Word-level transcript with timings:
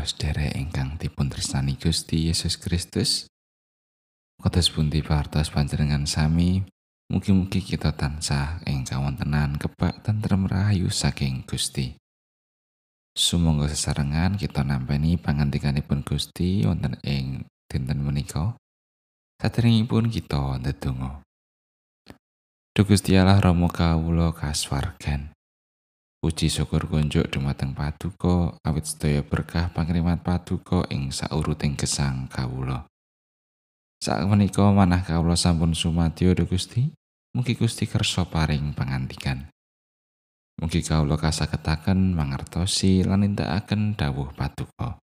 para 0.00 0.08
sedherek 0.08 0.56
ingkang 0.56 0.96
dipun 0.96 1.28
tresnani 1.28 1.76
Gusti 1.76 2.32
Yesus 2.32 2.56
Kristus. 2.56 3.28
Kodos 4.40 4.72
pundi 4.72 5.04
partos 5.04 5.52
panjenengan 5.52 6.08
sami, 6.08 6.64
mugi-mugi 7.12 7.60
kita 7.60 7.92
tansah 7.92 8.64
ing 8.64 8.88
kawontenan 8.88 9.60
kebak 9.60 10.00
tentrem 10.00 10.48
rahayu 10.48 10.88
saking 10.88 11.44
Gusti. 11.44 12.00
Sumangga 13.12 13.68
sesarengan 13.68 14.40
kita 14.40 14.64
nampeni 14.64 15.20
pangandikanipun 15.20 16.00
Gusti 16.00 16.64
wonten 16.64 16.96
ing 17.04 17.44
dinten 17.68 18.00
menika. 18.00 18.56
Saderengipun 19.36 20.08
kita 20.08 20.64
ndedonga. 20.64 21.20
Duh 22.72 22.86
Gusti 22.88 23.20
Allah 23.20 23.36
Rama 23.36 23.68
kawula 23.68 24.32
kaswargan. 24.32 25.36
Puji 26.20 26.52
syukur 26.52 26.84
kunjuk 26.84 27.32
dumateng 27.32 27.72
paduka 27.72 28.52
awit 28.60 28.84
sedaya 28.84 29.24
berkah 29.24 29.72
pangrimat 29.72 30.20
paduka 30.20 30.84
ing 30.92 31.08
sauruting 31.08 31.80
gesang 31.80 32.28
kawula. 32.28 32.84
Sak 34.04 34.28
manah 34.76 35.00
kawula 35.00 35.32
sampun 35.32 35.72
sumadyo 35.72 36.36
dhumateng 36.36 36.44
Gusti, 36.44 36.92
mugi 37.32 37.56
Gusti 37.56 37.88
kersa 37.88 38.28
paring 38.28 38.76
pangandikan. 38.76 39.48
Mugi 40.60 40.84
kawula 40.84 41.16
kasagetaken 41.16 42.12
mangertosi 42.12 43.00
lan 43.00 43.24
nindakaken 43.24 43.96
dawuh 43.96 44.28
paduka. 44.36 45.00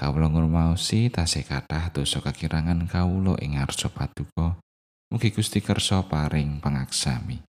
Kawula 0.00 0.32
ngurmausi 0.32 1.12
tasih 1.12 1.44
kathah 1.44 1.92
dosa 1.92 2.24
kekirangan 2.24 2.88
kawula 2.88 3.36
ing 3.44 3.60
ngarsa 3.60 3.92
paduka. 3.92 4.56
Mugi 5.12 5.28
Gusti 5.28 5.60
kersa 5.60 6.08
paring 6.08 6.56
pangaksami. 6.64 7.49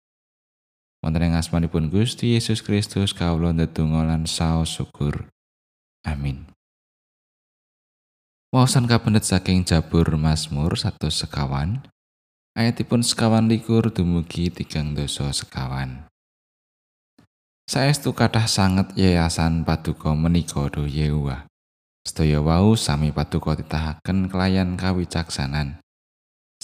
Wonten 1.06 1.30
ing 1.30 1.38
asmanipun 1.38 1.94
Gusti 1.94 2.34
Yesus 2.34 2.66
Kristus 2.66 3.14
kawula 3.14 3.54
ndedonga 3.54 4.02
lan 4.08 4.26
saos 4.26 4.74
syukur. 4.74 5.30
Amin. 6.02 6.50
Wawasan 8.50 8.88
kapendet 8.88 9.28
saking 9.28 9.68
Jabur 9.68 10.08
Mazmur 10.16 10.80
satu 10.80 11.12
sekawan, 11.12 11.84
ayatipun 12.56 13.04
sekawan 13.04 13.52
likur 13.52 13.92
dumugi 13.92 14.48
tigang 14.48 14.96
dosa 14.96 15.28
sekawan. 15.36 16.08
Saestu 17.68 18.16
kathah 18.16 18.48
sanget 18.48 18.96
yayasan 18.96 19.68
paduka 19.68 20.16
menika 20.16 20.72
do 20.72 20.88
Yehuwa. 20.88 21.44
Sedaya 22.08 22.40
wau 22.40 22.80
sami 22.80 23.12
paduka 23.12 23.60
titahaken 23.60 24.32
kelayan 24.32 24.80
kawicaksanan. 24.80 25.84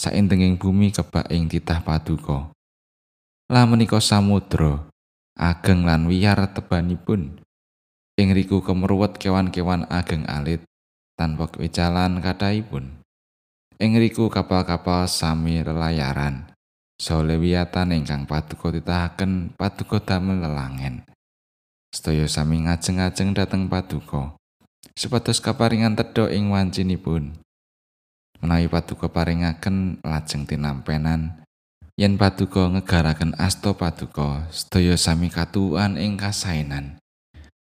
Saindenging 0.00 0.56
bumi 0.56 0.88
kebak 0.88 1.28
ing 1.28 1.52
titah 1.52 1.84
paduka. 1.84 2.53
Lah 3.52 3.68
menika 3.68 4.00
samudra 4.00 4.88
ageng 5.36 5.84
lan 5.84 6.08
wiyar 6.08 6.40
tebanipun. 6.54 7.42
Ing 8.14 8.30
riku 8.30 8.62
kemeruwet 8.62 9.18
kewan-kewan 9.18 9.90
ageng 9.90 10.22
alit 10.30 10.62
tanpa 11.18 11.50
kewicalan 11.50 12.22
kadaipun. 12.22 13.02
Ing 13.82 13.98
riku 13.98 14.30
kapal-kapal 14.30 15.10
sami 15.10 15.58
lelayaran 15.60 16.54
solewiyatan 17.02 17.90
ingkang 17.90 18.22
paduka 18.24 18.70
titahaken 18.70 19.52
paduka 19.58 19.98
damel 19.98 20.46
lelangen. 20.46 21.02
Sedaya 21.90 22.30
sami 22.30 22.64
ngajeng-ajeng 22.64 23.34
dhateng 23.34 23.66
paduka 23.66 24.38
supados 24.94 25.42
kaparingan 25.42 25.98
tedha 25.98 26.30
ing 26.30 26.54
wancinipun. 26.54 27.34
Menawi 28.40 28.70
paduka 28.70 29.10
paringaken 29.10 30.00
lajeng 30.06 30.46
tinampenan 30.46 31.43
yen 31.94 32.18
paduka 32.18 32.66
ngegaraken 32.74 33.38
asta 33.38 33.70
paduka 33.70 34.50
sedaya 34.50 34.98
sami 34.98 35.30
katuan 35.30 35.94
ing 35.94 36.18
kasainan. 36.18 36.98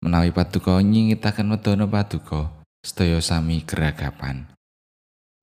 Menawi 0.00 0.32
paduka 0.32 0.81
nyingitaken 0.81 1.53
wedana 1.53 1.84
paduka 1.84 2.49
sedaya 2.81 3.21
sami 3.21 3.60
geragapan. 3.60 4.49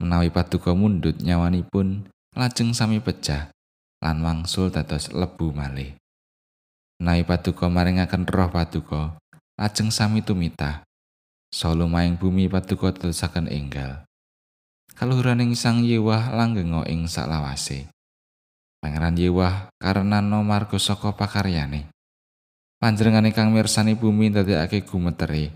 Menawi 0.02 0.34
paduka 0.34 0.74
mundut 0.74 1.22
nyawanipun 1.22 2.10
lajeng 2.34 2.74
sami 2.74 2.98
pecah 2.98 3.54
lan 4.02 4.26
wangsul 4.26 4.74
dados 4.74 5.14
lebu 5.14 5.54
malih. 5.54 5.94
Menawi 6.98 7.22
paduka 7.30 7.70
maringaken 7.70 8.26
roh 8.26 8.50
paduka 8.50 9.22
lajeng 9.62 9.94
sami 9.94 10.26
tumita 10.26 10.82
solo 11.54 11.86
bumi 12.18 12.50
paduka 12.50 12.90
tetesaken 12.90 13.46
enggal. 13.54 14.02
Kaluhuraning 14.98 15.54
sang 15.54 15.86
yewah 15.86 16.34
langgeng 16.34 16.74
ing 16.90 17.06
saklawase 17.06 17.94
Pangeran 18.84 19.16
Yewah 19.16 19.72
karena 19.80 20.20
no 20.20 20.44
saka 20.76 21.16
pakaryane. 21.16 21.88
Panjenengane 22.84 23.32
kang 23.32 23.56
mirsani 23.56 23.96
bumi 23.96 24.28
ndadekake 24.28 24.84
gumeteri. 24.84 25.56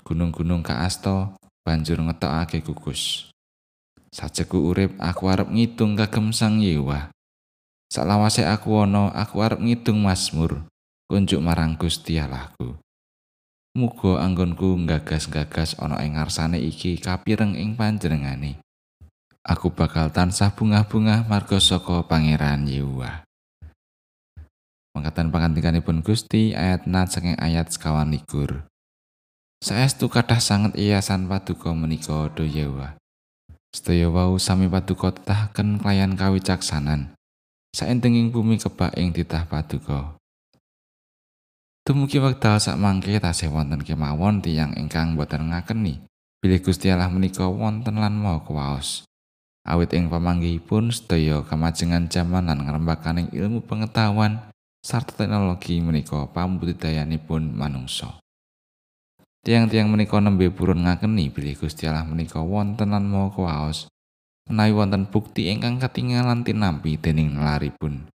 Gunung-gunung 0.00 0.64
kaasto 0.64 1.36
banjur 1.68 2.00
ngetokake 2.00 2.64
kukus. 2.64 3.28
Sajeku 4.08 4.72
urip 4.72 4.96
aku 4.96 5.28
arep 5.28 5.52
ngitung 5.52 6.00
kagem 6.00 6.32
Sang 6.32 6.64
Yewah. 6.64 7.12
Salawase 7.92 8.48
aku 8.48 8.80
ana 8.80 9.12
aku 9.12 9.44
arep 9.44 9.60
ngitung 9.60 10.00
Mazmur 10.00 10.64
kunjuk 11.12 11.44
marang 11.44 11.76
Gusti 11.76 12.16
Allahku. 12.16 12.80
Muga 13.76 14.24
anggonku 14.24 14.80
gagas-gagas 14.88 15.76
ana 15.76 16.00
ing 16.00 16.16
ngarsane 16.16 16.56
iki 16.56 16.96
kapireng 16.96 17.52
ing 17.52 17.76
panjenengane. 17.76 18.64
Aku 19.42 19.74
bakal 19.74 20.10
tansah 20.14 20.54
bunga-bunga 20.54 21.26
marga 21.26 21.58
saka 21.58 22.06
pangeran 22.06 22.66
Yehuwa. 22.70 23.26
Mangkatan 24.94 25.34
pangantikanipun 25.34 26.04
Gusti 26.04 26.54
ayat 26.54 26.86
nat 26.86 27.10
saking 27.10 27.34
ayat 27.42 27.72
sekawan 27.74 28.12
likur. 28.14 28.68
Saestu 29.62 30.10
kathah 30.10 30.42
sanget 30.42 30.74
iyasan 30.78 31.26
paduka 31.30 31.70
menika 31.74 32.30
do 32.34 32.46
Yehuwa. 32.46 32.98
Sedaya 33.72 34.12
wau 34.12 34.36
sami 34.36 34.68
paduka 34.68 35.14
tetahaken 35.16 35.80
klayan 35.80 36.12
kawicaksanan. 36.18 37.16
Saentenging 37.72 38.28
bumi 38.28 38.60
kebak 38.60 38.92
ing 39.00 39.16
titah 39.16 39.48
paduka. 39.48 40.20
Dumugi 41.82 42.20
wekdal 42.22 42.62
sak 42.62 42.78
mangke 42.78 43.16
tasih 43.18 43.50
wonten 43.50 43.82
kemawon 43.82 44.38
tiyang 44.38 44.76
ingkang 44.78 45.18
boten 45.18 45.50
ngakeni 45.50 46.04
bilih 46.38 46.60
Gusti 46.62 46.92
Allah 46.92 47.10
menika 47.10 47.48
wonten 47.48 47.96
lan 47.96 48.14
mau 48.18 48.44
kuwaos. 48.44 49.08
Awit 49.62 49.94
ing 49.94 50.10
pamanggihipun 50.10 50.90
sedaya 50.90 51.46
kemajengan 51.46 52.10
jaman 52.10 52.50
lan 52.50 52.66
ngrembakaning 52.66 53.30
ilmu 53.30 53.62
pengetahuan 53.62 54.42
sarta 54.82 55.14
teknologi 55.14 55.78
menika 55.78 56.26
pambudidayanipun 56.30 57.54
manungsa. 57.54 58.18
Tiang-tiang 59.42 59.90
menika 59.90 60.22
nembe 60.22 60.50
purun 60.54 60.86
ngakeni 60.86 61.30
bilih 61.30 61.58
Gusti 61.58 61.90
Allah 61.90 62.06
menika 62.06 62.38
wonten 62.42 62.94
lan 62.94 63.10
maha 63.10 63.34
kuwaos 63.34 63.90
menawi 64.50 64.74
wonten 64.74 65.06
bukti 65.06 65.50
ingkang 65.50 65.78
ketinggalan 65.78 66.42
tinampi 66.42 66.98
dening 66.98 67.38
laripun. 67.38 68.06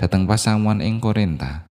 Dateng 0.00 0.24
pasamuan 0.24 0.80
ing 0.80 0.96
Korinta, 0.96 1.68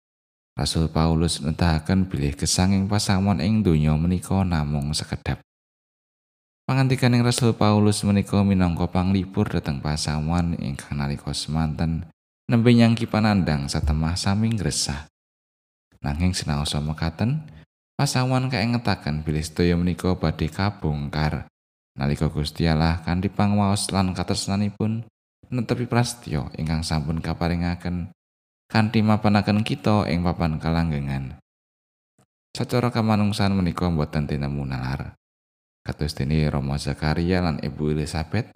Rasul 0.53 0.93
Paulus 0.93 1.41
nedahaken 1.41 2.13
bilih 2.13 2.37
gesanging 2.37 2.85
pasamuan 2.85 3.41
ing 3.41 3.65
donya 3.65 3.97
menika 3.97 4.45
namung 4.45 4.93
sekedap. 4.93 5.41
Pangantikaning 6.69 7.25
Rasul 7.25 7.57
Paulus 7.57 8.05
menika 8.05 8.45
minangka 8.45 8.93
panglipur 8.93 9.49
dhateng 9.49 9.81
pasamuan 9.81 10.53
ingkang 10.61 11.01
nalika 11.01 11.33
semanten 11.33 12.05
nembe 12.45 12.77
nyangki 12.77 13.09
panandang 13.09 13.73
satemah 13.73 14.13
sami 14.21 14.53
ngresah. 14.53 15.09
Nanging 16.05 16.37
sinaosa 16.37 16.85
mekaten, 16.85 17.49
pasamuan 17.97 18.53
kaengetaken 18.53 19.25
bilih 19.25 19.41
sedaya 19.41 19.81
menika 19.81 20.13
badhe 20.21 20.53
kabongkar 20.53 21.49
nalika 21.97 22.29
Gusti 22.29 22.69
Allah 22.69 23.01
kanthi 23.01 23.33
pangwaos 23.33 23.89
lan 23.89 24.13
katresnanipun 24.13 25.09
netepi 25.49 25.89
prasetyo 25.89 26.53
ingkang 26.53 26.85
sampun 26.85 27.25
kaparingaken 27.25 28.13
kanthi 28.69 29.01
mapanaken 29.01 29.65
kita 29.65 30.05
ing 30.13 30.21
papan 30.21 30.61
kalanggengan. 30.61 31.41
Sacara 32.53 32.93
kamanungsan 32.93 33.57
menika 33.57 33.89
boten 33.89 34.29
tinemu 34.29 34.69
nalar. 34.69 35.18
Kados 35.89 36.13
dene 36.13 36.45
Rama 36.53 36.77
Zakaria 36.77 37.41
lan 37.41 37.57
Ibu 37.65 37.97
Elizabeth 37.97 38.53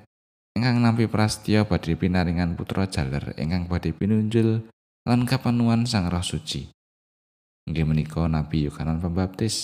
ingkang 0.52 0.84
nampi 0.84 1.08
prastya 1.08 1.64
badhe 1.64 1.96
pinaringan 1.96 2.52
putra 2.52 2.84
jaler 2.84 3.32
ingkang 3.40 3.72
badhe 3.72 3.96
pinunjul 3.96 4.68
lan 5.08 5.24
kapanuan 5.24 5.88
Sang 5.88 6.12
Roh 6.12 6.20
Suci. 6.20 6.68
Inggih 7.64 7.88
menika 7.88 8.28
Nabi 8.28 8.68
Yohanes 8.68 9.00
Pembaptis 9.00 9.56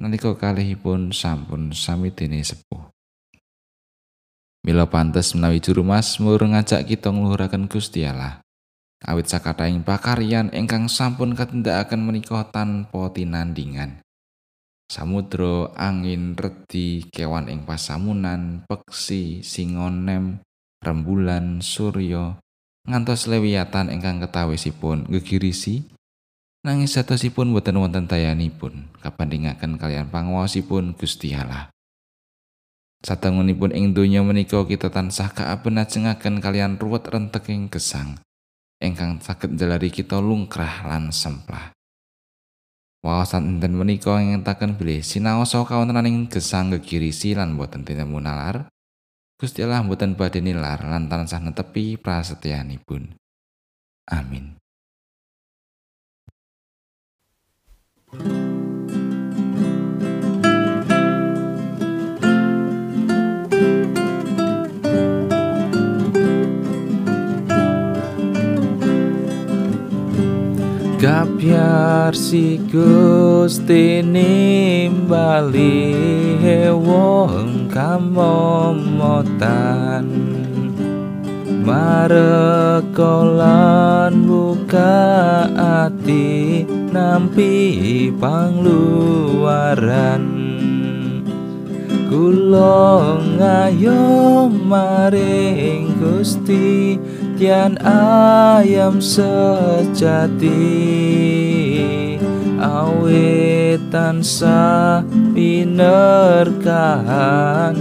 nalika 0.00 0.32
kalihipun 0.32 1.12
sampun 1.12 1.76
sami 1.76 2.16
dene 2.16 2.40
sepuh. 2.40 2.88
Mila 4.64 4.88
pantes 4.88 5.36
menawi 5.36 5.60
juru 5.60 5.84
Mazmur 5.84 6.40
ngajak 6.48 6.88
kita 6.88 7.12
ngluhuraken 7.12 7.68
Gusti 7.68 8.08
Allah. 8.08 8.40
Awit 9.04 9.28
sakataing 9.28 9.84
pakaryan 9.84 10.48
ingkang 10.56 10.88
sampun 10.88 11.36
katindakaken 11.36 12.00
menika 12.00 12.40
tanpa 12.48 13.12
tinandingan. 13.12 14.00
Samudra 14.86 15.74
angin 15.74 16.38
redi 16.38 17.06
kewan 17.10 17.50
ing 17.50 17.66
pasamunan 17.66 18.62
peksi 18.70 19.42
singonem 19.42 20.40
rembulan 20.82 21.58
surya 21.58 22.38
ngantos 22.86 23.26
lewiatan 23.26 23.90
ingkang 23.90 24.22
ketawisipun 24.22 25.10
gegirisi 25.10 25.82
nanging 26.66 26.90
satosipun 26.90 27.54
boten 27.54 27.78
wonten 27.78 28.10
dayanipun 28.10 28.90
kabandingaken 28.98 29.78
kalian 29.78 30.10
panguwasipun 30.10 30.98
Gusti 30.98 31.30
Allah. 31.30 31.70
Sadangunipun 33.06 33.70
ing 33.70 33.94
donya 33.94 34.26
menika 34.26 34.66
kita 34.66 34.90
tansah 34.90 35.30
kaabenajengaken 35.30 36.42
kalian 36.42 36.74
ruwet 36.74 37.06
renteking 37.06 37.70
gesang 37.70 38.18
ingkang 38.82 39.22
saged 39.22 39.54
njalari 39.54 39.94
kita 39.94 40.18
lungkrah 40.18 40.90
lan 40.90 41.14
semplah. 41.14 41.75
Wawasan 43.06 43.46
enten 43.46 43.78
menika 43.78 44.18
ngentaken 44.18 44.74
bilih 44.74 44.98
sinaosa 44.98 45.62
kawontenaning 45.62 46.26
gesang 46.26 46.74
gegirisi 46.74 47.38
lan 47.38 47.54
boten 47.54 47.86
tinemu 47.86 48.18
nalar. 48.18 48.66
Gusti 49.38 49.62
Allah 49.62 49.86
boten 49.86 50.18
badhe 50.18 50.42
nilar 50.42 50.82
lan 50.82 51.06
tansah 51.06 51.38
netepi 51.38 52.02
prasetyanipun. 52.02 53.14
Amin. 54.10 54.58
Gapyar 71.06 72.10
si 72.18 72.58
gusti 72.66 74.02
nimbali 74.02 75.94
hewong 76.42 77.70
kamomotan. 77.70 79.30
Marekolan 81.62 82.90
buka 84.26 85.46
ati 85.54 86.66
nampi 86.90 88.10
pangluaran. 88.18 90.26
Kulong 92.10 93.38
ayo 93.38 94.50
maring 94.50 96.02
gusti 96.02 96.98
tian 97.36 97.76
ayam 97.84 98.96
sejati 98.96 100.56
awet 102.56 103.84
tansah 103.92 105.04
pinerkahan 105.36 106.56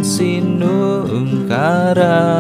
sinung 0.04 1.48
kararjan 1.48 2.36